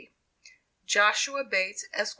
JOSHUA 0.87 1.43
BATES 1.43 1.85
ESQ. 1.93 2.09